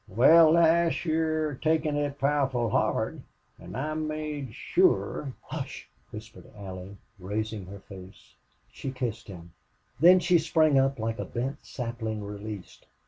"Wal, 0.07 0.53
lass, 0.53 0.93
hyar 0.95 1.11
you're 1.13 1.53
takin' 1.61 1.95
it 1.95 2.17
powerful 2.17 2.71
hard 2.71 3.21
an' 3.59 3.75
I 3.75 3.93
made 3.93 4.51
sure" 4.55 5.31
"Hush!" 5.51 5.87
whispered 6.09 6.51
Allie, 6.57 6.97
raising 7.19 7.67
her 7.67 7.81
face. 7.81 8.33
She 8.71 8.89
kissed 8.89 9.27
him. 9.27 9.51
Then 9.99 10.17
she 10.19 10.39
sprang 10.39 10.79
up 10.79 10.97
like 10.97 11.19
a 11.19 11.25
bent 11.25 11.63
sapling 11.63 12.23
released. 12.23 12.87